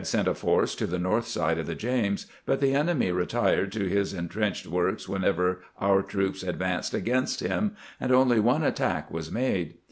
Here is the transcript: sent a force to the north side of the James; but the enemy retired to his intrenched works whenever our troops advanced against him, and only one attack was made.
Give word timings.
sent 0.03 0.27
a 0.27 0.33
force 0.33 0.73
to 0.73 0.87
the 0.87 0.97
north 0.97 1.27
side 1.27 1.59
of 1.59 1.67
the 1.67 1.75
James; 1.75 2.25
but 2.47 2.59
the 2.59 2.73
enemy 2.73 3.11
retired 3.11 3.71
to 3.71 3.85
his 3.87 4.15
intrenched 4.15 4.65
works 4.65 5.07
whenever 5.07 5.61
our 5.79 6.01
troops 6.01 6.41
advanced 6.41 6.95
against 6.95 7.39
him, 7.41 7.75
and 7.99 8.11
only 8.11 8.39
one 8.39 8.63
attack 8.63 9.11
was 9.11 9.31
made. 9.31 9.75